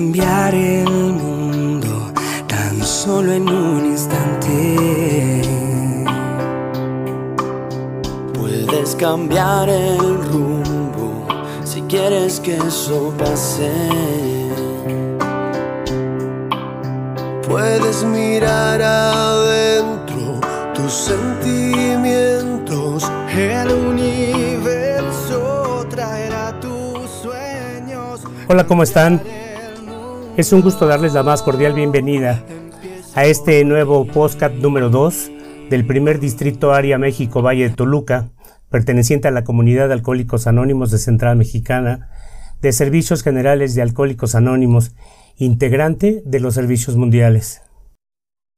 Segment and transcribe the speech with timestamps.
[0.00, 2.10] Cambiar el mundo
[2.48, 5.42] tan solo en un instante.
[8.32, 9.98] Puedes cambiar el
[10.32, 11.28] rumbo
[11.64, 13.70] si quieres que eso pase.
[17.46, 20.40] Puedes mirar adentro
[20.72, 23.04] tus sentimientos,
[23.36, 28.22] el universo traerá tus sueños.
[28.48, 29.39] Hola, ¿cómo están?
[30.40, 32.42] Es un gusto darles la más cordial bienvenida
[33.14, 35.30] a este nuevo podcast número 2
[35.68, 38.30] del primer distrito área México Valle de Toluca,
[38.70, 42.08] perteneciente a la comunidad de Alcohólicos Anónimos de Central Mexicana,
[42.62, 44.96] de Servicios Generales de Alcohólicos Anónimos,
[45.36, 47.60] integrante de los servicios mundiales.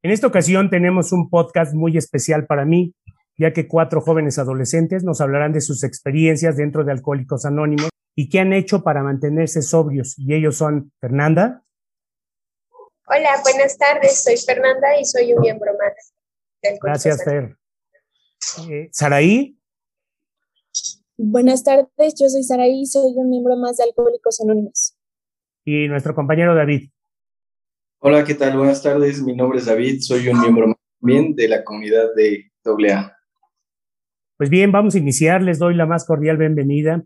[0.05, 2.95] En esta ocasión tenemos un podcast muy especial para mí,
[3.37, 8.29] ya que cuatro jóvenes adolescentes nos hablarán de sus experiencias dentro de Alcohólicos Anónimos y
[8.29, 10.17] qué han hecho para mantenerse sobrios.
[10.17, 11.62] Y ellos son Fernanda.
[13.15, 14.25] Hola, buenas tardes.
[14.25, 16.15] Soy Fernanda y soy un miembro más.
[16.63, 17.59] Del Gracias, Fer.
[18.71, 19.59] Eh, Saraí.
[21.19, 24.97] Buenas tardes, yo soy Saraí, soy un miembro más de Alcohólicos Anónimos.
[25.63, 26.89] Y nuestro compañero David.
[27.99, 28.57] Hola, ¿qué tal?
[28.57, 33.15] Buenas tardes, mi nombre es David, soy un miembro también de la comunidad de AA.
[34.39, 37.05] Pues bien, vamos a iniciar, les doy la más cordial bienvenida.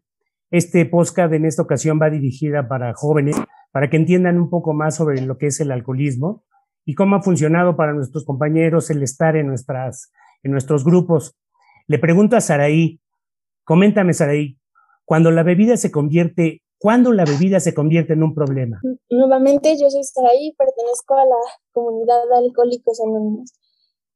[0.53, 3.37] Este podcast en esta ocasión va dirigida para jóvenes,
[3.77, 6.47] para que entiendan un poco más sobre lo que es el alcoholismo
[6.87, 11.37] y cómo ha funcionado para nuestros compañeros el estar en, nuestras, en nuestros grupos.
[11.87, 13.03] Le pregunto a Saraí,
[13.65, 14.59] coméntame Saraí,
[15.05, 18.81] cuando la bebida se convierte ¿Cuándo la bebida se convierte en un problema?
[19.11, 21.37] Nuevamente, yo soy Saraí, pertenezco a la
[21.73, 23.53] comunidad de alcohólicos anónimos.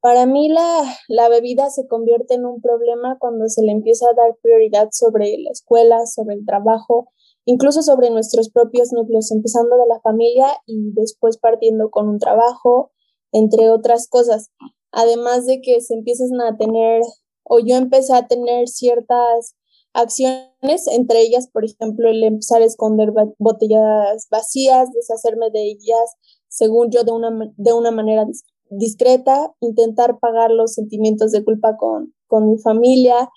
[0.00, 4.14] Para mí la, la bebida se convierte en un problema cuando se le empieza a
[4.14, 7.12] dar prioridad sobre la escuela, sobre el trabajo,
[7.44, 12.92] incluso sobre nuestros propios núcleos, empezando de la familia y después partiendo con un trabajo,
[13.32, 14.50] entre otras cosas.
[14.92, 17.02] Además de que se empiezan a tener,
[17.44, 19.54] o yo empecé a tener ciertas
[19.92, 26.16] acciones, entre ellas, por ejemplo, el empezar a esconder botellas vacías, deshacerme de ellas,
[26.48, 28.26] según yo, de una, de una manera
[28.70, 33.28] discreta, intentar pagar los sentimientos de culpa con, con mi familia,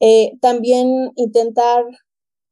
[0.00, 1.84] eh, también intentar,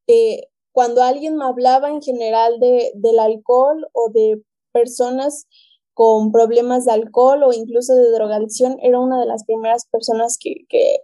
[0.07, 4.43] eh, cuando alguien me hablaba en general de, del alcohol o de
[4.73, 5.47] personas
[5.95, 10.67] con problemas de alcohol o incluso de drogadicción, era una de las primeras personas que,
[10.69, 11.01] que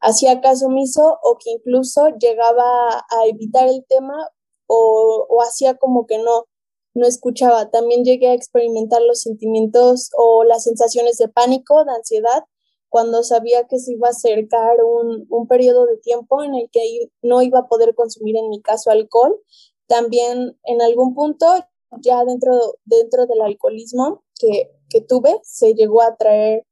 [0.00, 4.16] hacía caso omiso o que incluso llegaba a evitar el tema
[4.66, 6.46] o, o hacía como que no,
[6.94, 7.70] no escuchaba.
[7.70, 12.44] También llegué a experimentar los sentimientos o las sensaciones de pánico, de ansiedad,
[12.90, 17.08] cuando sabía que se iba a acercar un, un periodo de tiempo en el que
[17.22, 19.40] no iba a poder consumir, en mi caso, alcohol.
[19.86, 21.46] También en algún punto,
[22.02, 22.52] ya dentro,
[22.84, 26.66] dentro del alcoholismo que, que tuve, se llegó a traer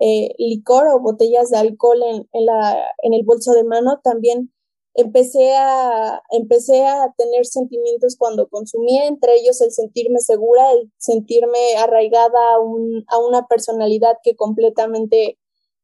[0.00, 4.52] eh, licor o botellas de alcohol en, en, la, en el bolso de mano, también
[4.96, 11.76] empecé a, empecé a tener sentimientos cuando consumía, entre ellos el sentirme segura, el sentirme
[11.78, 15.38] arraigada a, un, a una personalidad que completamente,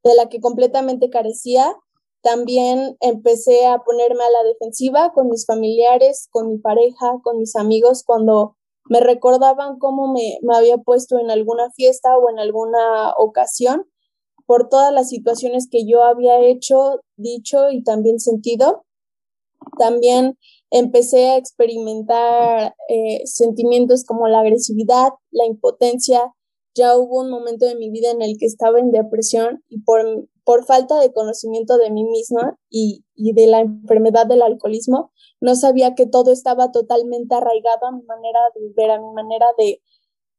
[0.04, 1.76] de la que completamente carecía.
[2.22, 7.56] También empecé a ponerme a la defensiva con mis familiares, con mi pareja, con mis
[7.56, 8.56] amigos, cuando
[8.88, 13.86] me recordaban cómo me, me había puesto en alguna fiesta o en alguna ocasión
[14.46, 18.84] por todas las situaciones que yo había hecho, dicho y también sentido.
[19.78, 20.36] También
[20.70, 26.32] empecé a experimentar eh, sentimientos como la agresividad, la impotencia.
[26.74, 30.02] Ya hubo un momento de mi vida en el que estaba en depresión y por,
[30.44, 35.54] por falta de conocimiento de mí misma y, y de la enfermedad del alcoholismo, no
[35.54, 39.82] sabía que todo estaba totalmente arraigado a mi manera de ver, a mi manera de,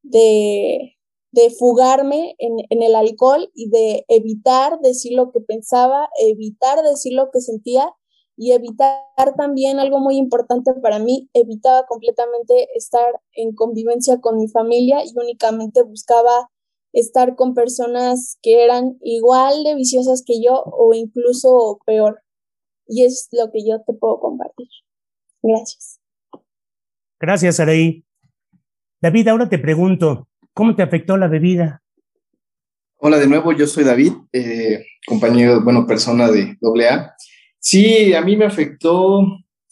[0.01, 0.97] de,
[1.31, 7.13] de fugarme en, en, el alcohol y de evitar decir lo que pensaba, evitar decir
[7.13, 7.93] lo que sentía
[8.35, 14.47] y evitar también algo muy importante para mí, evitaba completamente estar en convivencia con mi
[14.47, 16.49] familia y únicamente buscaba
[16.91, 22.21] estar con personas que eran igual de viciosas que yo o incluso peor.
[22.87, 24.67] Y es lo que yo te puedo compartir.
[25.41, 25.99] Gracias.
[27.19, 28.03] Gracias, Araí.
[29.01, 31.81] David, ahora te pregunto, ¿Cómo te afectó la bebida?
[32.97, 37.15] Hola de nuevo, yo soy David, eh, compañero, bueno, persona de AA.
[37.63, 39.25] Sí, a mí me afectó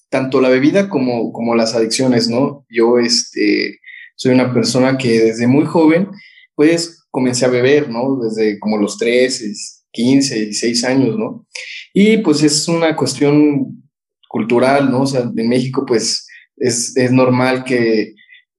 [0.10, 2.66] tanto la bebida como, como las adicciones, ¿no?
[2.70, 3.80] Yo este,
[4.16, 6.08] soy una persona que desde muy joven,
[6.56, 8.18] pues comencé a beber, ¿no?
[8.24, 9.52] Desde como los 13,
[9.92, 11.46] 15, 16 años, ¿no?
[11.94, 13.84] Y pues es una cuestión
[14.30, 15.02] cultural, ¿no?
[15.02, 18.14] O sea, en México pues es, es normal que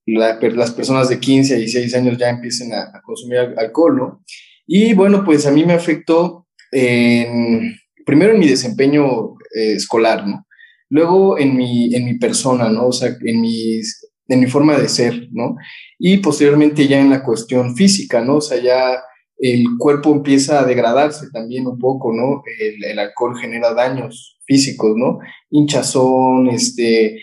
[0.04, 4.24] las personas de 15 a 16 años ya empiecen a, consumir alcohol, ¿no?
[4.66, 10.46] Y bueno, pues a mí me afectó en, primero en mi desempeño eh, escolar, ¿no?
[10.88, 12.88] Luego en mi, en mi persona, ¿no?
[12.88, 15.56] O sea, en, en mi forma de ser, ¿no?
[15.98, 18.36] Y posteriormente ya en la cuestión física, ¿no?
[18.36, 19.02] O sea, ya
[19.38, 22.42] el cuerpo empieza a degradarse también un poco, ¿no?
[22.60, 25.18] El, el alcohol genera daños físicos, ¿no?
[25.50, 27.22] Hinchazón, este,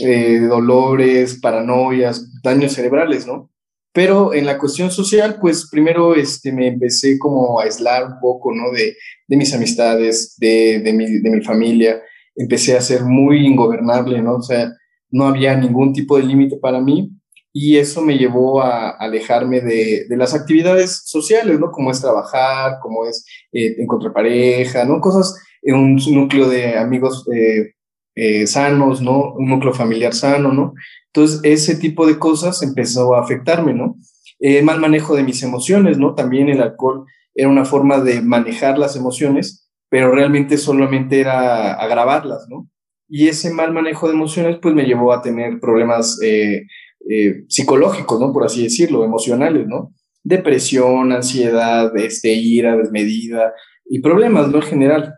[0.00, 3.50] eh, dolores, paranoias, daños cerebrales, ¿no?
[3.98, 8.54] Pero en la cuestión social, pues primero este, me empecé como a aislar un poco,
[8.54, 8.70] ¿no?
[8.70, 8.96] De,
[9.26, 12.00] de mis amistades, de, de, mi, de mi familia.
[12.36, 14.36] Empecé a ser muy ingobernable, ¿no?
[14.36, 14.72] O sea,
[15.10, 17.10] no había ningún tipo de límite para mí
[17.52, 21.72] y eso me llevó a, alejarme de, de, las actividades sociales, ¿no?
[21.72, 25.00] Como es trabajar, como es eh, encontrar pareja, ¿no?
[25.00, 27.72] Cosas en un núcleo de amigos eh,
[28.14, 29.32] eh, sanos, ¿no?
[29.34, 30.74] Un núcleo familiar sano, ¿no?
[31.18, 33.96] Entonces, ese tipo de cosas empezó a afectarme, ¿no?
[34.38, 36.14] El mal manejo de mis emociones, ¿no?
[36.14, 42.46] También el alcohol era una forma de manejar las emociones, pero realmente solamente era agravarlas,
[42.48, 42.70] ¿no?
[43.08, 46.66] Y ese mal manejo de emociones, pues me llevó a tener problemas eh,
[47.10, 48.32] eh, psicológicos, ¿no?
[48.32, 49.92] Por así decirlo, emocionales, ¿no?
[50.22, 53.54] Depresión, ansiedad, este, ira desmedida
[53.86, 54.58] y problemas, ¿no?
[54.58, 55.14] En general.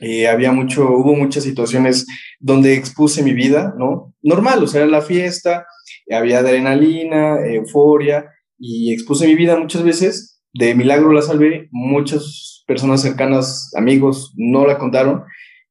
[0.00, 2.06] Eh, había mucho, hubo muchas situaciones
[2.38, 4.14] donde expuse mi vida, ¿no?
[4.22, 5.66] Normal, o sea, era la fiesta,
[6.10, 13.02] había adrenalina, euforia, y expuse mi vida muchas veces, de milagro la salvé, muchas personas
[13.02, 15.24] cercanas, amigos, no la contaron,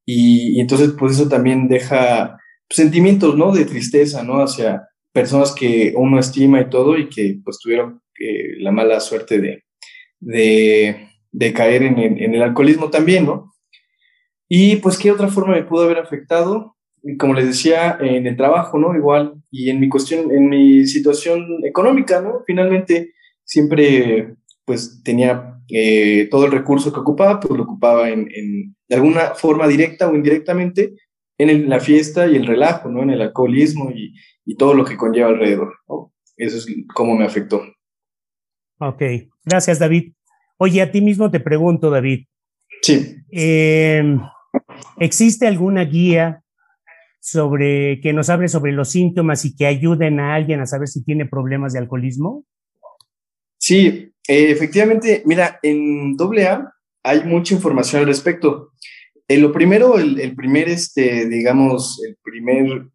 [0.05, 2.37] y, entonces pues eso también deja
[2.69, 3.51] sentimientos, ¿no?
[3.51, 4.41] De tristeza, ¿no?
[4.41, 9.39] Hacia personas que uno estima y todo, y que pues tuvieron eh, la mala suerte
[9.39, 9.63] de,
[10.19, 13.53] de, de caer en en el alcoholismo también, ¿no?
[14.49, 16.75] Y pues, ¿qué otra forma me pudo haber afectado?
[17.19, 18.95] Como les decía, en el trabajo, ¿no?
[18.95, 22.43] Igual, y en mi cuestión, en mi situación económica, ¿no?
[22.45, 23.13] Finalmente,
[23.43, 24.35] siempre,
[24.65, 29.35] pues, tenía eh, todo el recurso que ocupaba, pues lo ocupaba en, en de alguna
[29.35, 30.95] forma directa o indirectamente
[31.37, 33.03] en la fiesta y el relajo, ¿no?
[33.03, 34.13] En el alcoholismo y,
[34.45, 36.13] y todo lo que conlleva alrededor, ¿no?
[36.35, 37.61] Eso es cómo me afectó.
[38.79, 39.01] Ok,
[39.43, 40.13] gracias David.
[40.57, 42.25] Oye, a ti mismo te pregunto, David.
[42.81, 43.17] Sí.
[43.31, 44.17] Eh,
[44.99, 46.43] ¿Existe alguna guía
[47.19, 51.03] sobre que nos hable sobre los síntomas y que ayuden a alguien a saber si
[51.03, 52.45] tiene problemas de alcoholismo?
[53.57, 56.73] Sí, eh, efectivamente, mira, en AA
[57.03, 58.71] hay mucha información al respecto.
[59.27, 62.87] Eh, lo primero, el, primer, este, digamos, el primer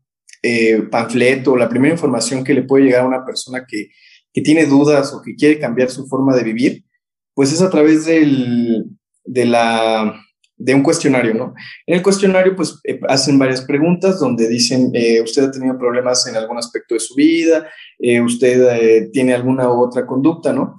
[0.43, 3.91] eh, panfleto, la primera información que le puede llegar a una persona que,
[4.33, 6.85] que tiene dudas o que quiere cambiar su forma de vivir,
[7.35, 8.87] pues es a través del,
[9.25, 10.23] de la
[10.65, 11.55] de un cuestionario, ¿no?
[11.87, 16.27] En el cuestionario, pues, eh, hacen varias preguntas donde dicen, eh, usted ha tenido problemas
[16.29, 17.69] en algún aspecto de su vida,
[17.99, 20.77] eh, usted tiene alguna otra conducta, ¿no?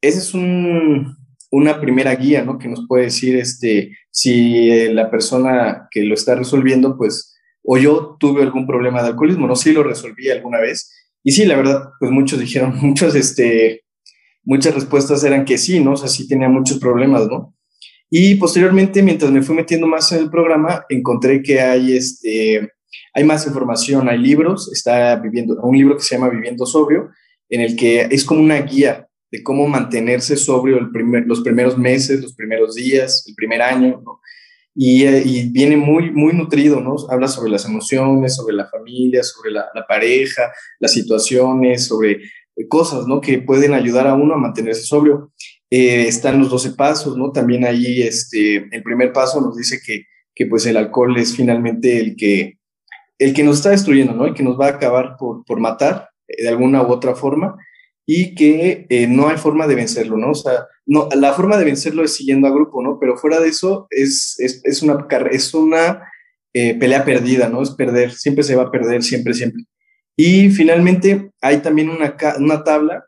[0.00, 2.58] Esa es una primera guía, ¿no?
[2.58, 8.16] Que nos puede decir, este, si la persona que lo está resolviendo, pues, o yo
[8.18, 10.92] tuve algún problema de alcoholismo, no si lo resolví alguna vez.
[11.22, 13.84] Y sí, la verdad, pues muchos dijeron, muchos, este,
[14.44, 15.92] muchas respuestas eran que sí, ¿no?
[15.92, 17.55] O sea, sí tenía muchos problemas, ¿no?
[18.10, 22.72] Y posteriormente, mientras me fui metiendo más en el programa, encontré que hay, este,
[23.12, 27.10] hay más información, hay libros, está viviendo, un libro que se llama Viviendo Sobrio,
[27.48, 32.34] en el que es como una guía de cómo mantenerse sobrio los primeros meses, los
[32.34, 34.20] primeros días, el primer año, ¿no?
[34.78, 36.96] Y, viene muy, muy nutrido, ¿no?
[37.08, 42.20] Habla sobre las emociones, sobre la familia, sobre la pareja, las situaciones, sobre
[42.68, 43.20] cosas, ¿no?
[43.20, 45.32] Que pueden ayudar a uno a mantenerse sobrio.
[45.70, 47.32] Eh, están los 12 pasos, ¿no?
[47.32, 50.04] También ahí este, el primer paso nos dice que,
[50.34, 52.58] que pues el alcohol es finalmente el que,
[53.18, 54.26] el que nos está destruyendo, ¿no?
[54.26, 57.56] El que nos va a acabar por, por matar eh, de alguna u otra forma
[58.06, 60.30] y que eh, no hay forma de vencerlo, ¿no?
[60.30, 62.98] O sea, no, la forma de vencerlo es siguiendo a grupo, ¿no?
[63.00, 66.02] Pero fuera de eso es, es, es una, es una
[66.52, 67.60] pelea perdida, ¿no?
[67.60, 69.64] Es perder, siempre se va a perder, siempre, siempre.
[70.16, 73.04] Y finalmente hay también una, una tabla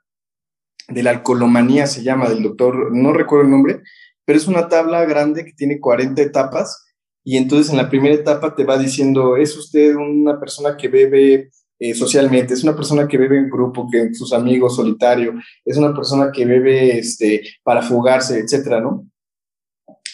[0.88, 3.82] de la alcoholomanía, se llama, del doctor, no recuerdo el nombre,
[4.24, 6.86] pero es una tabla grande que tiene 40 etapas
[7.24, 11.50] y entonces en la primera etapa te va diciendo, es usted una persona que bebe
[11.78, 15.94] eh, socialmente, es una persona que bebe en grupo, que sus amigos solitario, es una
[15.94, 19.06] persona que bebe este, para fugarse, etcétera, ¿no?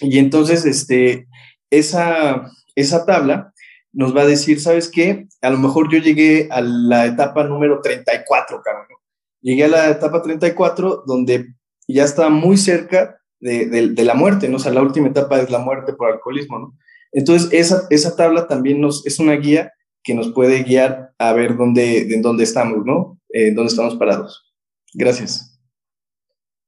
[0.00, 1.28] Y entonces, este,
[1.70, 3.52] esa, esa tabla
[3.92, 5.28] nos va a decir, ¿sabes qué?
[5.40, 9.03] A lo mejor yo llegué a la etapa número 34, cabrón
[9.44, 11.54] llegué a la etapa 34, donde
[11.86, 14.56] ya estaba muy cerca de, la muerte, ¿no?
[14.56, 16.78] O sea, la última etapa es la muerte por alcoholismo, ¿no?
[17.12, 19.72] Entonces, esa, tabla también nos, es una guía
[20.02, 23.20] que nos puede guiar a ver dónde, dónde estamos, ¿no?
[23.28, 24.50] Eh, dónde estamos parados.
[24.94, 25.60] Gracias.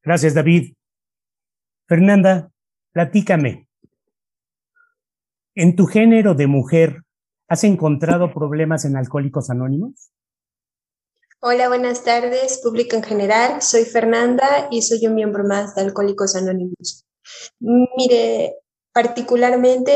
[0.04, 0.74] Gracias, David.
[1.88, 2.50] Fernanda,
[2.92, 3.66] platícame.
[5.54, 7.02] ¿En tu género de mujer
[7.48, 10.10] has encontrado problemas en Alcohólicos Anónimos?
[11.48, 13.62] Hola, buenas tardes, público en general.
[13.62, 17.04] Soy Fernanda y soy un miembro más de Alcohólicos Anónimos.
[17.60, 18.56] Mire,
[18.92, 19.92] particularmente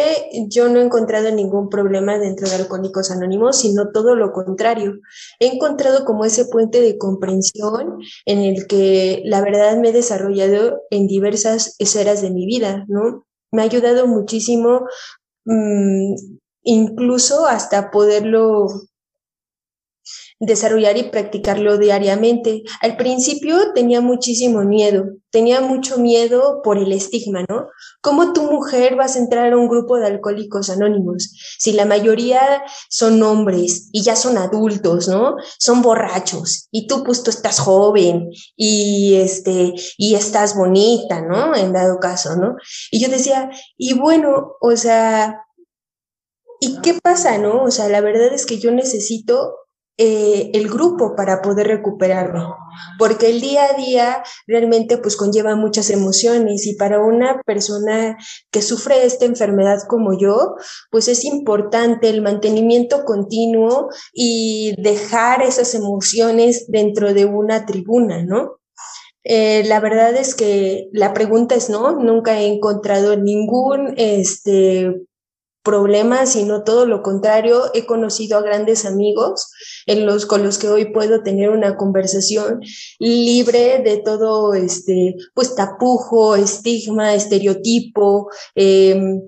[0.48, 5.00] yo no he encontrado ningún problema dentro de Alcohólicos Anónimos, sino todo lo contrario.
[5.40, 10.82] He encontrado como ese puente de comprensión en el que la verdad me he desarrollado
[10.90, 13.26] en diversas esferas de mi vida, ¿no?
[13.50, 14.86] Me ha ayudado muchísimo,
[15.46, 16.14] mmm,
[16.62, 18.68] incluso hasta poderlo
[20.40, 22.62] desarrollar y practicarlo diariamente.
[22.80, 27.68] Al principio tenía muchísimo miedo, tenía mucho miedo por el estigma, ¿no?
[28.00, 32.40] ¿Cómo tu mujer vas a entrar a un grupo de alcohólicos anónimos si la mayoría
[32.88, 35.36] son hombres y ya son adultos, ¿no?
[35.58, 41.54] Son borrachos y tú pues tú estás joven y este y estás bonita, ¿no?
[41.54, 42.56] En dado caso, ¿no?
[42.90, 45.44] Y yo decía, y bueno, o sea,
[46.60, 47.62] ¿y qué pasa, no?
[47.64, 49.54] O sea, la verdad es que yo necesito
[50.02, 52.40] eh, el grupo para poder recuperarme,
[52.98, 58.16] porque el día a día realmente pues conlleva muchas emociones y para una persona
[58.50, 60.54] que sufre esta enfermedad como yo,
[60.90, 68.56] pues es importante el mantenimiento continuo y dejar esas emociones dentro de una tribuna, ¿no?
[69.22, 74.94] Eh, la verdad es que la pregunta es no, nunca he encontrado ningún este,
[75.70, 77.70] problema, sino todo lo contrario.
[77.74, 79.52] He conocido a grandes amigos
[79.86, 82.60] en los, con los que hoy puedo tener una conversación
[82.98, 88.28] libre de todo este, pues tapujo, estigma, estereotipo.
[88.56, 89.20] Em,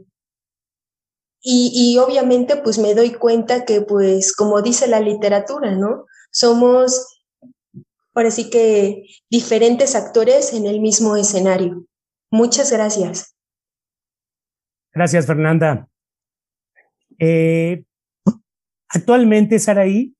[1.40, 6.06] y, y obviamente pues me doy cuenta que pues como dice la literatura, ¿no?
[6.32, 7.06] Somos
[8.14, 11.86] ahora sí que diferentes actores en el mismo escenario.
[12.32, 13.36] Muchas gracias.
[14.92, 15.88] Gracias, Fernanda.
[17.24, 17.84] Eh,
[18.88, 20.16] actualmente, Saraí,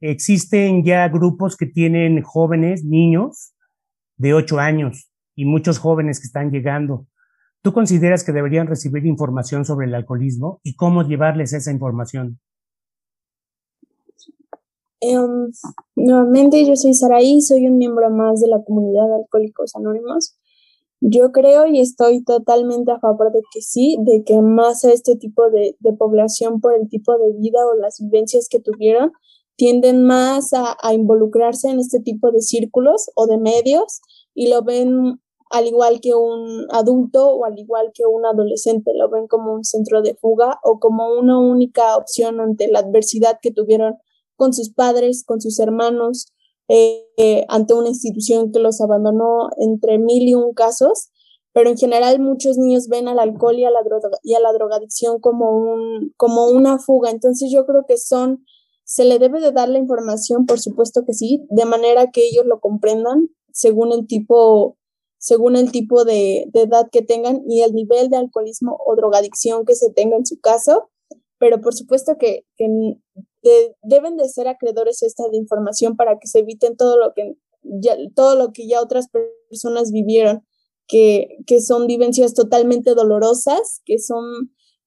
[0.00, 3.54] existen ya grupos que tienen jóvenes, niños
[4.16, 7.06] de 8 años y muchos jóvenes que están llegando.
[7.62, 12.40] ¿Tú consideras que deberían recibir información sobre el alcoholismo y cómo llevarles esa información?
[15.00, 15.52] Um,
[15.94, 20.36] nuevamente, yo soy Saraí, soy un miembro más de la comunidad de Alcohólicos Anónimos.
[21.00, 25.16] Yo creo y estoy totalmente a favor de que sí, de que más a este
[25.16, 29.12] tipo de, población por el tipo de vida o las vivencias que tuvieron,
[29.56, 34.00] tienden más a, a, involucrarse en este tipo de círculos o de medios
[34.34, 39.08] y lo ven al igual que un adulto o al igual que un adolescente, lo
[39.08, 43.52] ven como un centro de fuga o como una única opción ante la adversidad que
[43.52, 43.96] tuvieron
[44.34, 46.26] con sus padres, con sus hermanos,
[46.68, 51.10] eh, ante una institución que los abandonó entre mil y un casos,
[51.52, 54.52] pero en general muchos niños ven al alcohol y a la, droga, y a la
[54.52, 57.10] drogadicción como, un, como una fuga.
[57.10, 58.44] Entonces yo creo que son,
[58.84, 62.44] se le debe de dar la información, por supuesto que sí, de manera que ellos
[62.46, 64.76] lo comprendan según el tipo
[65.18, 69.64] según el tipo de, de edad que tengan y el nivel de alcoholismo o drogadicción
[69.64, 70.90] que se tenga en su caso,
[71.38, 72.66] pero por supuesto que, que
[73.82, 77.96] deben de ser acreedores esta de información para que se eviten todo lo que ya,
[78.14, 79.08] todo lo que ya otras
[79.48, 80.46] personas vivieron,
[80.86, 84.24] que, que son vivencias totalmente dolorosas, que son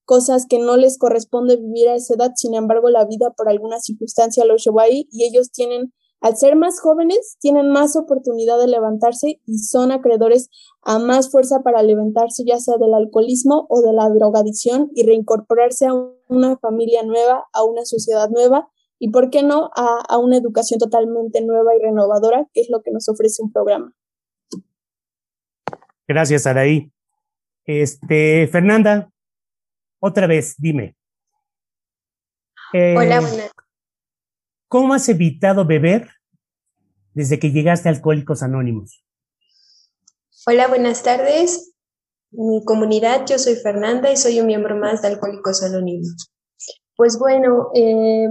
[0.05, 3.79] cosas que no les corresponde vivir a esa edad, sin embargo la vida por alguna
[3.79, 8.67] circunstancia los llevó ahí y ellos tienen al ser más jóvenes, tienen más oportunidad de
[8.67, 10.49] levantarse y son acreedores
[10.81, 15.85] a más fuerza para levantarse, ya sea del alcoholismo o de la drogadicción y reincorporarse
[15.87, 15.93] a
[16.27, 20.79] una familia nueva, a una sociedad nueva y, ¿por qué no?, a, a una educación
[20.79, 23.93] totalmente nueva y renovadora, que es lo que nos ofrece un programa.
[26.07, 26.91] Gracias, Araí.
[27.65, 29.11] Este, Fernanda,
[29.99, 30.97] otra vez, dime.
[32.73, 33.51] Eh, Hola, buenas.
[34.69, 36.09] ¿Cómo has evitado beber
[37.15, 39.03] desde que llegaste a Alcohólicos Anónimos?
[40.45, 41.73] Hola, buenas tardes.
[42.29, 46.31] Mi comunidad, yo soy Fernanda y soy un miembro más de Alcohólicos Anónimos.
[46.95, 48.27] Pues bueno, eh,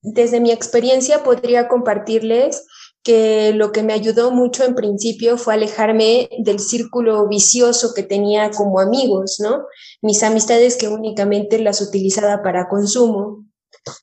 [0.00, 2.66] desde mi experiencia podría compartirles
[3.02, 8.50] que lo que me ayudó mucho en principio fue alejarme del círculo vicioso que tenía
[8.52, 9.66] como amigos, ¿no?
[10.00, 13.47] Mis amistades que únicamente las utilizaba para consumo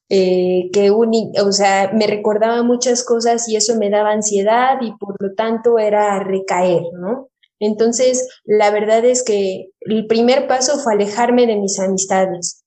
[0.10, 5.15] eh, que o sea, me recordaba muchas cosas y eso me daba ansiedad y por
[5.19, 7.29] lo tanto era recaer, ¿no?
[7.60, 12.63] Entonces, la verdad es que el primer paso fue alejarme de mis amistades.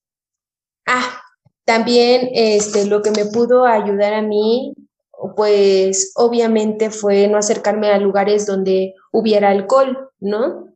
[0.87, 1.21] Ah,
[1.65, 4.73] también este, lo que me pudo ayudar a mí,
[5.37, 10.69] pues obviamente fue no acercarme a lugares donde hubiera alcohol, ¿no?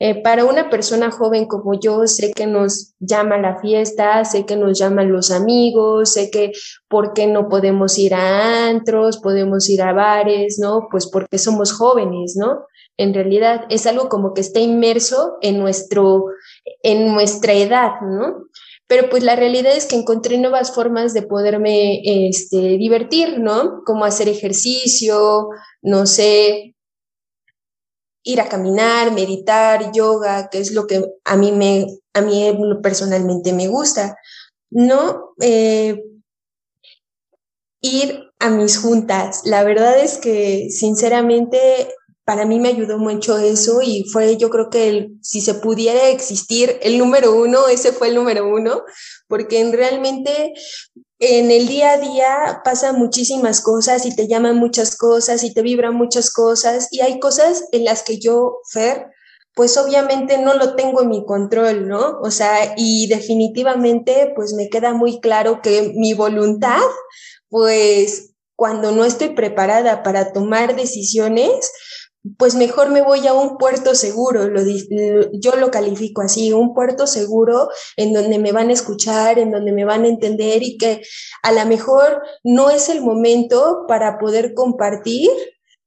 [0.00, 4.56] Eh, para una persona joven como yo, sé que nos llama la fiesta, sé que
[4.56, 6.50] nos llaman los amigos, sé que
[6.88, 10.88] por qué no podemos ir a antros, podemos ir a bares, ¿no?
[10.90, 12.64] Pues porque somos jóvenes, ¿no?
[12.96, 16.26] En realidad es algo como que está inmerso en, nuestro,
[16.82, 18.46] en nuestra edad, ¿no?
[18.86, 23.82] Pero pues la realidad es que encontré nuevas formas de poderme este, divertir, ¿no?
[23.86, 25.48] Como hacer ejercicio,
[25.82, 26.73] no sé,
[28.24, 32.52] ir a caminar, meditar, yoga, que es lo que a mí, me, a mí
[32.82, 34.16] personalmente me gusta,
[34.70, 35.34] ¿no?
[35.40, 36.02] Eh,
[37.80, 39.42] ir a mis juntas.
[39.44, 41.58] La verdad es que sinceramente
[42.24, 46.78] para mí me ayudó mucho eso y fue yo creo que si se pudiera existir
[46.82, 48.82] el número uno, ese fue el número uno,
[49.28, 50.54] porque realmente
[51.18, 55.62] en el día a día pasan muchísimas cosas y te llaman muchas cosas y te
[55.62, 59.06] vibran muchas cosas y hay cosas en las que yo, Fer,
[59.54, 62.18] pues obviamente no lo tengo en mi control, ¿no?
[62.22, 66.82] O sea, y definitivamente pues me queda muy claro que mi voluntad,
[67.48, 71.72] pues cuando no estoy preparada para tomar decisiones,
[72.38, 74.48] pues mejor me voy a un puerto seguro,
[75.34, 79.72] yo lo califico así, un puerto seguro en donde me van a escuchar, en donde
[79.72, 81.02] me van a entender y que
[81.42, 85.30] a lo mejor no es el momento para poder compartir,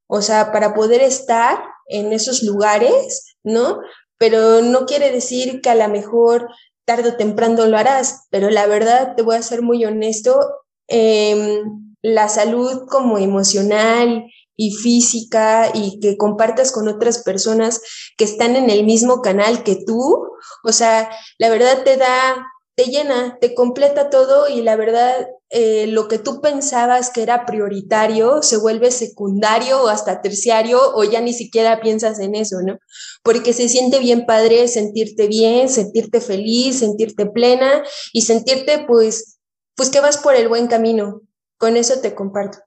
[0.07, 3.79] o sea, para poder estar en esos lugares, ¿no?
[4.19, 6.47] Pero no quiere decir que a lo mejor
[6.85, 10.39] tarde o temprano lo harás, pero la verdad, te voy a ser muy honesto,
[10.87, 14.25] em, la salud como emocional
[14.57, 17.81] y física y que compartas con otras personas
[18.17, 20.27] que están en el mismo canal que tú,
[20.63, 25.87] o sea, la verdad te da, te llena, te completa todo y la verdad eh,
[25.87, 31.21] lo que tú pensabas que era prioritario se vuelve secundario o hasta terciario o ya
[31.21, 32.77] ni siquiera piensas en eso, ¿no?
[33.23, 39.39] Porque se siente bien padre sentirte bien, sentirte feliz, sentirte plena y sentirte pues,
[39.75, 41.21] pues que vas por el buen camino.
[41.57, 42.66] Con eso te comparto.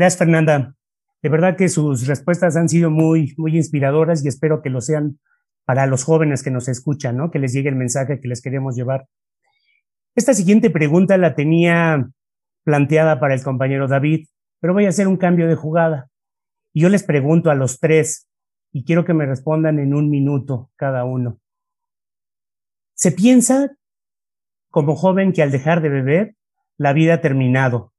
[0.00, 0.74] Gracias, Fernanda.
[1.20, 5.20] De verdad que sus respuestas han sido muy, muy inspiradoras y espero que lo sean
[5.66, 7.30] para los jóvenes que nos escuchan, ¿no?
[7.30, 9.08] Que les llegue el mensaje que les queremos llevar.
[10.14, 12.08] Esta siguiente pregunta la tenía
[12.64, 14.26] planteada para el compañero David,
[14.58, 16.08] pero voy a hacer un cambio de jugada.
[16.72, 18.26] Y yo les pregunto a los tres,
[18.72, 21.40] y quiero que me respondan en un minuto cada uno.
[22.94, 23.76] ¿Se piensa
[24.70, 26.36] como joven que al dejar de beber,
[26.78, 27.92] la vida ha terminado?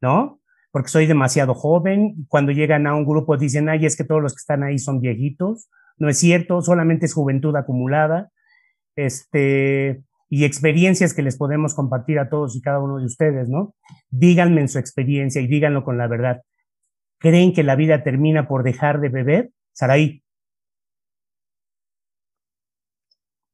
[0.00, 0.37] ¿No?
[0.70, 2.14] Porque soy demasiado joven.
[2.18, 4.78] Y cuando llegan a un grupo dicen, ay, es que todos los que están ahí
[4.78, 5.68] son viejitos.
[5.96, 8.30] No es cierto, solamente es juventud acumulada.
[8.96, 13.74] Este, y experiencias que les podemos compartir a todos y cada uno de ustedes, ¿no?
[14.10, 16.42] Díganme en su experiencia y díganlo con la verdad.
[17.18, 19.50] ¿Creen que la vida termina por dejar de beber?
[19.72, 20.22] Saraí.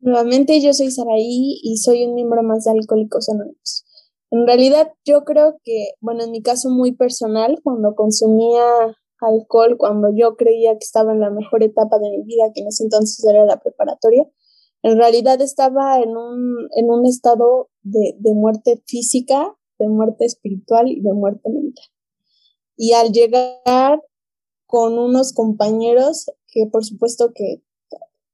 [0.01, 3.87] Nuevamente, yo soy Saraí y soy un miembro más de Alcohólicos Anónimos.
[4.35, 8.65] En realidad yo creo que, bueno, en mi caso muy personal, cuando consumía
[9.21, 12.67] alcohol, cuando yo creía que estaba en la mejor etapa de mi vida, que en
[12.67, 14.29] ese entonces era la preparatoria,
[14.83, 20.89] en realidad estaba en un, en un estado de, de muerte física, de muerte espiritual
[20.89, 21.87] y de muerte mental.
[22.77, 24.03] Y al llegar
[24.67, 27.63] con unos compañeros que por supuesto que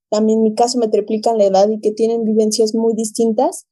[0.08, 3.66] también en mi caso me triplican la edad y que tienen vivencias muy distintas,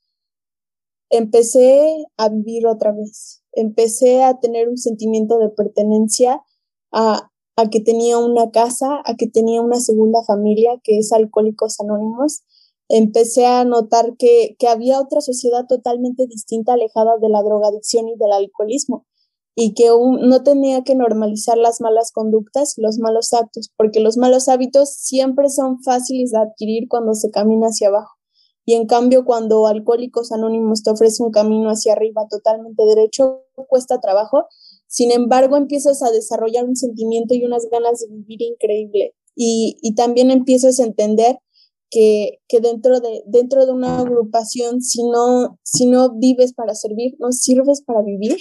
[1.11, 6.43] empecé a vivir otra vez, empecé a tener un sentimiento de pertenencia
[6.93, 11.81] a, a que tenía una casa, a que tenía una segunda familia que es Alcohólicos
[11.81, 12.43] Anónimos.
[12.89, 18.17] Empecé a notar que, que había otra sociedad totalmente distinta, alejada de la drogadicción y
[18.17, 19.07] del alcoholismo,
[19.55, 24.17] y que no tenía que normalizar las malas conductas y los malos actos, porque los
[24.17, 28.18] malos hábitos siempre son fáciles de adquirir cuando se camina hacia abajo.
[28.69, 33.99] Y en cambio, cuando Alcohólicos Anónimos te ofrece un camino hacia arriba totalmente derecho, cuesta
[33.99, 34.45] trabajo.
[34.87, 39.15] Sin embargo, empiezas a desarrollar un sentimiento y unas ganas de vivir increíble.
[39.35, 41.39] Y, y también empiezas a entender
[41.89, 47.17] que, que, dentro, de, dentro de una agrupación, si no, si no vives para servir,
[47.19, 48.37] no sirves para vivir.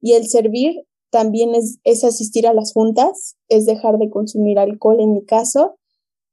[0.00, 0.74] Y el servir
[1.10, 5.78] también es, es asistir a las juntas, es dejar de consumir alcohol en mi caso,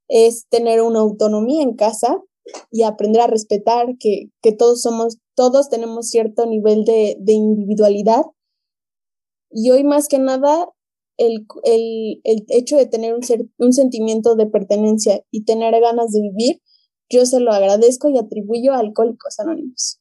[0.07, 2.23] es tener una autonomía en casa,
[2.71, 8.23] y aprender a respetar que, que todos somos, todos tenemos cierto nivel de, de individualidad.
[9.51, 10.69] Y hoy más que nada,
[11.17, 16.11] el, el, el hecho de tener un, ser, un sentimiento de pertenencia y tener ganas
[16.11, 16.61] de vivir,
[17.09, 19.99] yo se lo agradezco y atribuyo a Alcohólicos Anónimos.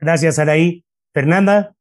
[0.00, 0.84] Gracias, Araí.
[1.14, 1.76] Fernanda.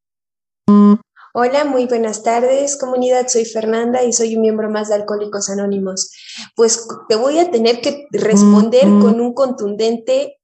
[1.34, 3.30] Hola, muy buenas tardes, comunidad.
[3.30, 6.12] Soy Fernanda y soy un miembro más de Alcohólicos Anónimos.
[6.58, 10.42] Pues te voy a tener que responder con un contundente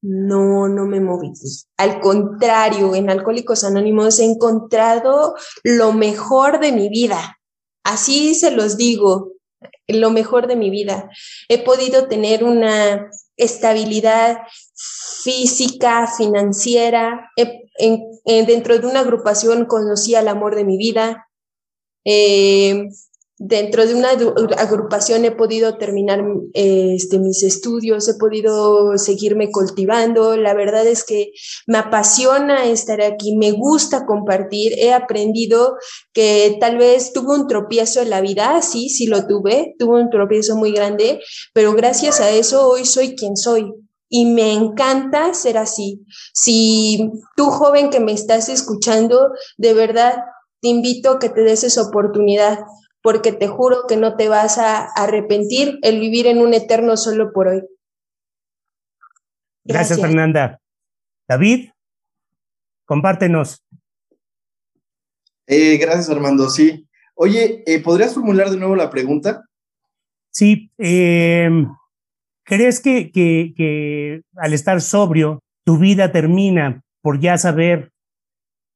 [0.00, 1.32] no, no me moví.
[1.76, 7.40] Al contrario, en Alcohólicos Anónimos he encontrado lo mejor de mi vida.
[7.82, 9.32] Así se los digo,
[9.88, 11.10] lo mejor de mi vida.
[11.48, 14.38] He podido tener una estabilidad
[15.22, 17.30] física, financiera.
[18.24, 21.28] dentro de una agrupación conocí al amor de mi vida.
[22.04, 22.88] Eh,
[23.38, 30.36] dentro de una agrupación he podido terminar este, mis estudios, he podido seguirme cultivando.
[30.36, 31.30] La verdad es que
[31.66, 34.72] me apasiona estar aquí, me gusta compartir.
[34.78, 35.76] He aprendido
[36.12, 40.10] que tal vez tuve un tropiezo en la vida, sí, sí lo tuve, tuve un
[40.10, 41.20] tropiezo muy grande,
[41.54, 43.72] pero gracias a eso hoy soy quien soy.
[44.08, 46.04] Y me encanta ser así.
[46.32, 50.16] Si tú joven que me estás escuchando, de verdad
[50.60, 52.58] te invito a que te des esa oportunidad
[53.02, 57.32] porque te juro que no te vas a arrepentir el vivir en un eterno solo
[57.32, 57.62] por hoy.
[59.64, 60.60] Gracias, Fernanda.
[61.28, 61.70] David,
[62.86, 63.62] compártenos.
[65.46, 66.48] Eh, gracias, Armando.
[66.48, 66.88] Sí.
[67.14, 69.44] Oye, eh, ¿podrías formular de nuevo la pregunta?
[70.30, 70.70] Sí.
[70.78, 71.66] Em,
[72.48, 77.92] ¿Crees que, que, que al estar sobrio, tu vida termina por ya saber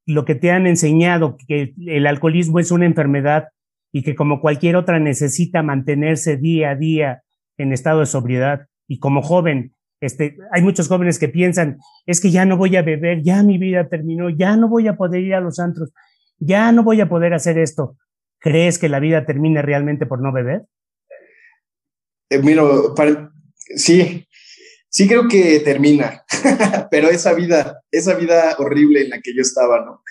[0.07, 3.49] lo que te han enseñado, que el alcoholismo es una enfermedad
[3.91, 7.23] y que como cualquier otra necesita mantenerse día a día
[7.57, 8.67] en estado de sobriedad.
[8.87, 12.83] Y como joven, este, hay muchos jóvenes que piensan, es que ya no voy a
[12.83, 15.95] beber, ya mi vida terminó, ya no voy a poder ir a los antros,
[16.39, 17.97] ya no voy a poder hacer esto.
[18.39, 20.67] ¿Crees que la vida termine realmente por no beber?
[22.29, 22.65] Eh, mira,
[23.77, 24.27] sí,
[24.89, 26.25] sí creo que termina,
[26.91, 30.03] pero esa vida, esa vida horrible en la que yo estaba, ¿no?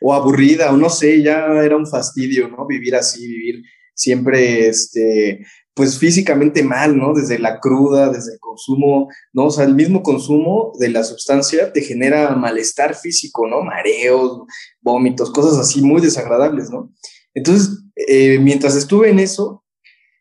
[0.00, 2.66] o aburrida, o no sé, ya era un fastidio, ¿no?
[2.66, 3.62] Vivir así, vivir
[3.94, 7.14] siempre, este, pues físicamente mal, ¿no?
[7.14, 9.46] Desde la cruda, desde el consumo, ¿no?
[9.46, 13.62] O sea, el mismo consumo de la sustancia te genera malestar físico, ¿no?
[13.62, 14.42] Mareos,
[14.80, 16.92] vómitos, cosas así muy desagradables, ¿no?
[17.34, 19.64] Entonces, eh, mientras estuve en eso,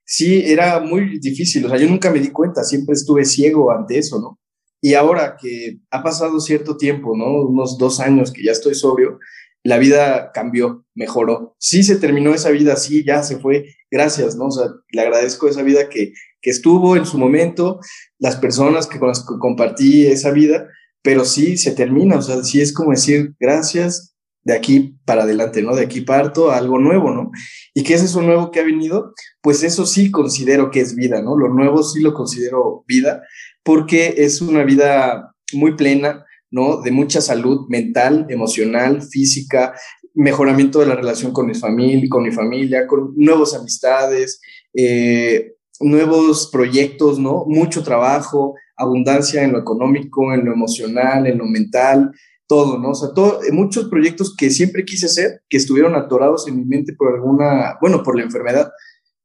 [0.05, 3.97] sí, era muy difícil, o sea, yo nunca me di cuenta, siempre estuve ciego ante
[3.97, 4.39] eso, ¿no?
[4.81, 7.41] Y ahora que ha pasado cierto tiempo, ¿no?
[7.41, 9.19] Unos dos años que ya estoy sobrio,
[9.63, 11.55] la vida cambió, mejoró.
[11.59, 14.45] Sí se terminó esa vida, sí, ya se fue, gracias, ¿no?
[14.45, 17.79] O sea, le agradezco esa vida que, que estuvo en su momento,
[18.19, 20.67] las personas que con las que compartí esa vida,
[21.01, 24.14] pero sí se termina, o sea, sí es como decir gracias
[24.45, 25.75] de aquí para adelante, ¿no?
[25.75, 27.31] De aquí parto a algo nuevo, ¿no?
[27.73, 29.13] ¿Y qué es eso nuevo que ha venido?
[29.41, 31.35] Pues eso sí considero que es vida, ¿no?
[31.35, 33.23] Lo nuevo sí lo considero vida,
[33.63, 36.81] porque es una vida muy plena, ¿no?
[36.81, 39.73] De mucha salud mental, emocional, física,
[40.13, 44.39] mejoramiento de la relación con mi familia, con mi familia, con nuevas amistades,
[44.75, 47.45] eh, nuevos proyectos, ¿no?
[47.47, 52.11] Mucho trabajo, abundancia en lo económico, en lo emocional, en lo mental,
[52.47, 52.91] todo, ¿no?
[52.91, 56.65] O sea, todo, eh, muchos proyectos que siempre quise hacer, que estuvieron atorados en mi
[56.65, 58.71] mente por alguna, bueno, por la enfermedad,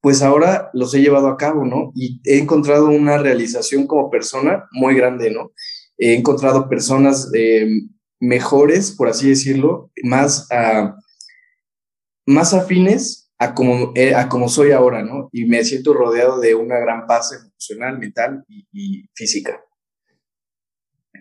[0.01, 1.93] pues ahora los he llevado a cabo, ¿no?
[1.95, 5.53] Y he encontrado una realización como persona muy grande, ¿no?
[6.01, 7.69] he encontrado personas eh,
[8.21, 10.49] mejores, por así decirlo, más,
[12.27, 15.29] más afines a como, eh, a como soy ahora, ¿no?
[15.33, 19.63] Y me siento rodeado de una gran paz emocional, mental y, física.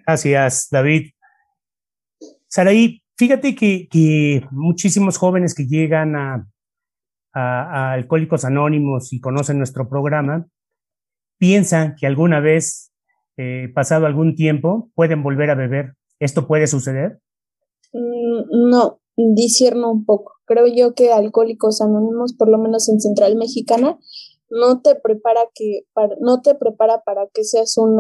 [0.06, 1.12] Gracias, David.
[2.50, 6.46] Saraí, fíjate que, muchísimos jóvenes que llegan a,
[7.32, 10.48] Alcohólicos Anónimos y conocen nuestro programa,
[11.38, 12.92] piensan que alguna vez
[13.38, 15.94] eh, pasado algún tiempo, pueden volver a beber.
[16.20, 17.22] ¿Esto puede suceder?
[17.94, 20.34] Mm, no, disierno un poco.
[20.46, 23.98] Creo yo que Alcohólicos Anónimos, por lo menos en Central Mexicana,
[24.50, 27.96] no te prepara que para, no te prepara para que seas un,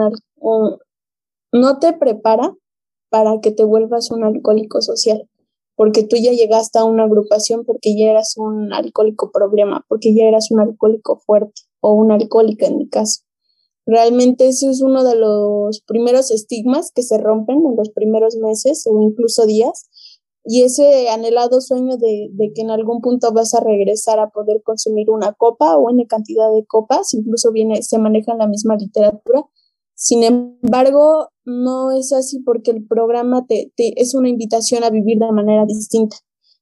[1.54, 2.54] no te prepara
[3.10, 5.28] para que te vuelvas un alcohólico social,
[5.76, 10.26] porque tú ya llegaste a una agrupación porque ya eras un alcohólico problema, porque ya
[10.26, 13.22] eras un alcohólico fuerte o una alcohólica en mi caso.
[13.86, 18.86] Realmente eso es uno de los primeros estigmas que se rompen en los primeros meses
[18.86, 19.89] o incluso días.
[20.45, 25.10] Y ese anhelado sueño de, que en algún punto vas a regresar a poder consumir
[25.10, 29.45] una copa o una cantidad de copas, incluso viene, se maneja en la misma literatura.
[30.02, 35.20] Sin embargo, no es así porque el programa te, te, es una invitación a vivir
[35.20, 36.16] de manera distinta.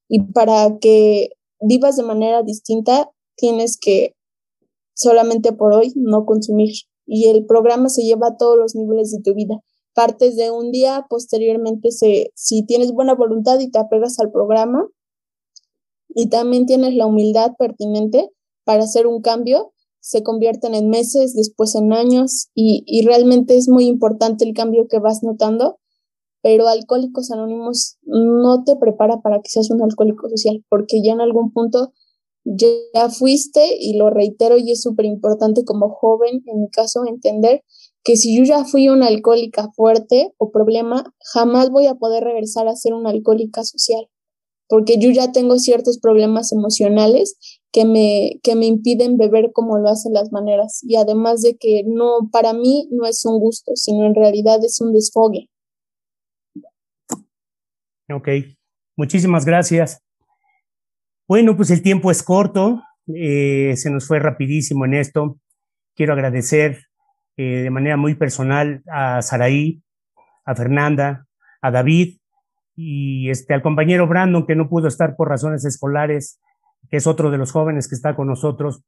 [0.09, 1.29] Y para que
[1.61, 4.15] vivas de manera distinta, tienes que
[4.95, 6.71] solamente por hoy no consumir
[7.05, 9.61] y el programa se lleva a todos los niveles de tu vida.
[9.93, 14.87] partes de un día, posteriormente se, si tienes buena voluntad y te apegas al programa
[16.09, 18.29] y también tienes la humildad pertinente
[18.63, 19.73] para hacer un cambio,
[20.07, 24.87] se convierten en meses, después en años y, y realmente es muy importante el cambio
[24.87, 25.79] que vas notando,
[26.41, 31.19] pero Alcohólicos Anónimos no te prepara para que seas un alcohólico social, porque ya en
[31.19, 31.91] algún punto
[32.45, 37.65] ya fuiste y lo reitero y es súper importante como joven, en mi caso, entender
[38.05, 42.69] que si yo ya fui una alcohólica fuerte o problema, jamás voy a poder regresar
[42.69, 44.07] a ser una alcohólica social,
[44.69, 49.89] porque yo ya tengo ciertos problemas emocionales que me, que me impiden beber como lo
[49.89, 50.81] hacen las maneras.
[50.83, 54.79] Y además de que no, para mí no es un gusto, sino en realidad es
[54.81, 55.49] un desfogue.
[58.09, 58.29] Ok,
[58.95, 60.01] muchísimas gracias.
[61.27, 62.81] Bueno, pues el tiempo es corto,
[63.13, 65.39] eh, se nos fue rapidísimo en esto.
[65.93, 66.85] Quiero agradecer
[67.35, 69.83] eh, de manera muy personal a Saraí,
[70.45, 71.27] a Fernanda,
[71.61, 72.17] a David
[72.77, 76.39] y este, al compañero Brandon, que no pudo estar por razones escolares,
[76.89, 78.83] que es otro de los jóvenes que está con nosotros,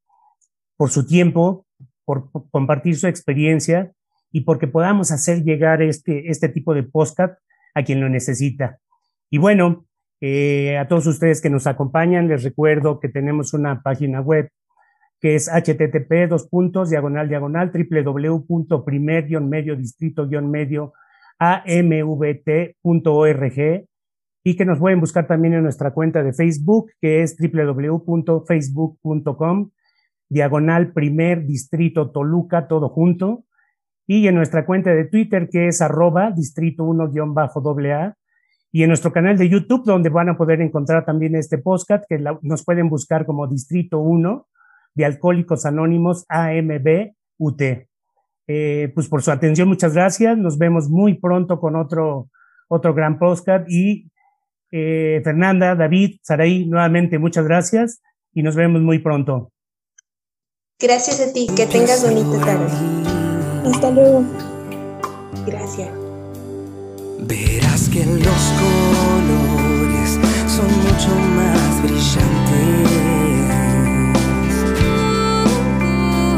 [0.78, 1.66] por su tiempo,
[2.06, 3.92] por, compartir su experiencia
[4.32, 7.40] y porque podamos hacer llegar este, este tipo de podcast
[7.74, 8.80] a quien lo necesita.
[9.30, 9.86] Y bueno,
[10.22, 14.50] eh, a todos ustedes que nos acompañan, les recuerdo que tenemos una página web
[15.22, 20.94] que es http dos puntos diagonal diagonal www.primer medio distrito medio
[21.38, 22.76] amvt.org
[24.44, 29.72] y que nos pueden buscar también en nuestra cuenta de Facebook que es www.facebook.com
[30.30, 33.46] diagonal primer distrito Toluca todo junto
[34.08, 38.16] y en nuestra cuenta de Twitter que es arroba distrito 1 bajo doble A
[38.72, 42.24] y en nuestro canal de YouTube, donde van a poder encontrar también este podcast, que
[42.44, 44.48] nos pueden buscar como Distrito 1
[44.94, 47.62] de Alcohólicos Anónimos AMB UT.
[48.48, 50.38] Eh, pues por su atención, muchas gracias.
[50.38, 52.30] Nos vemos muy pronto con otro,
[52.68, 53.66] otro gran podcast.
[53.70, 54.12] Y
[54.72, 58.02] eh, Fernanda, David, Saraí, nuevamente muchas gracias
[58.34, 59.52] y nos vemos muy pronto.
[60.80, 62.68] Gracias a ti, que tengas bonita tarde.
[63.66, 64.24] Hasta luego.
[65.46, 65.90] Gracias
[67.30, 72.90] verás que los colores son mucho más brillantes.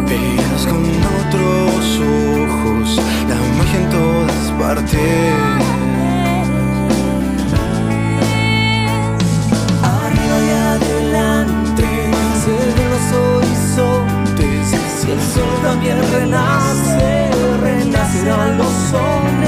[0.09, 0.83] Verás con
[1.21, 5.70] otros ojos la magia en todas partes.
[16.21, 17.31] Renace,
[17.61, 19.40] renacerán los hombres.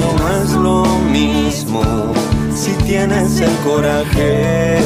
[0.00, 1.82] no es lo mismo
[2.54, 4.78] si tienes el coraje.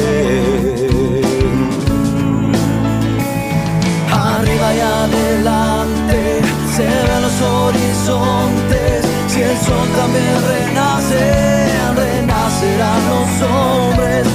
[4.11, 6.41] Arriba y adelante
[6.75, 11.23] se ven los horizontes, si el sol también renace,
[11.95, 14.27] renacerán los hombres